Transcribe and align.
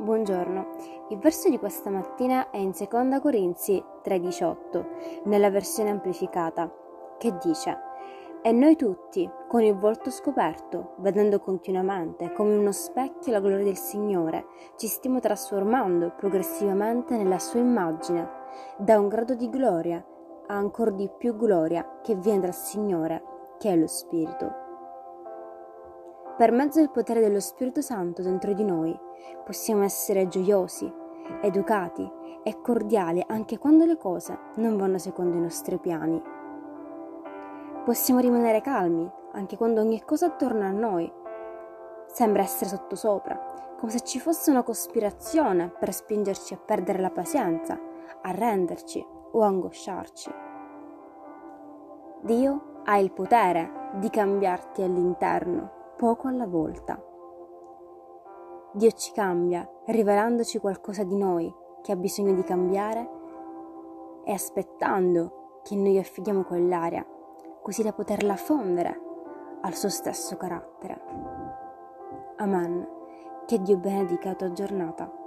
Buongiorno, 0.00 0.66
il 1.10 1.18
verso 1.18 1.50
di 1.50 1.58
questa 1.58 1.90
mattina 1.90 2.48
è 2.48 2.56
in 2.56 2.70
2 2.70 3.20
Corinzi 3.20 3.84
3:18, 4.02 4.86
nella 5.24 5.50
versione 5.50 5.90
amplificata, 5.90 6.72
che 7.18 7.36
dice 7.36 7.78
E 8.40 8.50
noi 8.50 8.76
tutti, 8.76 9.30
con 9.46 9.60
il 9.60 9.76
volto 9.76 10.10
scoperto, 10.10 10.94
vedendo 11.00 11.38
continuamente 11.38 12.32
come 12.32 12.56
uno 12.56 12.72
specchio 12.72 13.30
la 13.30 13.40
gloria 13.40 13.62
del 13.62 13.76
Signore, 13.76 14.46
ci 14.76 14.86
stiamo 14.86 15.20
trasformando 15.20 16.14
progressivamente 16.16 17.18
nella 17.18 17.38
sua 17.38 17.60
immagine, 17.60 18.26
da 18.78 18.98
un 18.98 19.08
grado 19.08 19.34
di 19.34 19.50
gloria 19.50 20.02
a 20.46 20.54
ancora 20.54 20.92
di 20.92 21.10
più 21.18 21.36
gloria 21.36 21.98
che 22.00 22.14
viene 22.14 22.40
dal 22.40 22.54
Signore, 22.54 23.22
che 23.58 23.70
è 23.70 23.76
lo 23.76 23.86
Spirito. 23.86 24.69
Per 26.40 26.52
mezzo 26.52 26.78
del 26.78 26.88
potere 26.88 27.20
dello 27.20 27.38
Spirito 27.38 27.82
Santo 27.82 28.22
dentro 28.22 28.54
di 28.54 28.64
noi 28.64 28.98
possiamo 29.44 29.82
essere 29.82 30.26
gioiosi, 30.26 30.90
educati 31.42 32.10
e 32.42 32.62
cordiali 32.62 33.22
anche 33.26 33.58
quando 33.58 33.84
le 33.84 33.98
cose 33.98 34.38
non 34.54 34.78
vanno 34.78 34.96
secondo 34.96 35.36
i 35.36 35.40
nostri 35.42 35.78
piani. 35.78 36.18
Possiamo 37.84 38.20
rimanere 38.20 38.62
calmi 38.62 39.06
anche 39.32 39.58
quando 39.58 39.82
ogni 39.82 40.02
cosa 40.02 40.28
attorno 40.28 40.64
a 40.64 40.70
noi 40.70 41.12
sembra 42.06 42.40
essere 42.40 42.70
sottosopra, 42.70 43.74
come 43.78 43.92
se 43.92 44.00
ci 44.00 44.18
fosse 44.18 44.50
una 44.50 44.62
cospirazione 44.62 45.68
per 45.68 45.92
spingerci 45.92 46.54
a 46.54 46.58
perdere 46.58 47.00
la 47.00 47.10
pazienza, 47.10 47.78
a 48.22 48.30
renderci 48.30 49.06
o 49.32 49.42
angosciarci. 49.42 50.30
Dio 52.22 52.80
ha 52.84 52.96
il 52.96 53.12
potere 53.12 53.90
di 53.96 54.08
cambiarti 54.08 54.80
all'interno 54.80 55.79
poco 56.00 56.28
alla 56.28 56.46
volta. 56.46 56.98
Dio 58.72 58.90
ci 58.92 59.12
cambia, 59.12 59.68
rivelandoci 59.84 60.58
qualcosa 60.58 61.04
di 61.04 61.14
noi 61.14 61.54
che 61.82 61.92
ha 61.92 61.96
bisogno 61.96 62.32
di 62.32 62.42
cambiare 62.42 63.10
e 64.24 64.32
aspettando 64.32 65.60
che 65.62 65.76
noi 65.76 65.98
affidiamo 65.98 66.44
quell'area, 66.44 67.04
così 67.60 67.82
da 67.82 67.92
poterla 67.92 68.34
fondere 68.36 68.98
al 69.60 69.74
suo 69.74 69.90
stesso 69.90 70.38
carattere. 70.38 71.02
Amen. 72.36 72.88
Che 73.44 73.60
Dio 73.60 73.76
benedica 73.76 74.30
la 74.30 74.36
tua 74.36 74.52
giornata. 74.52 75.19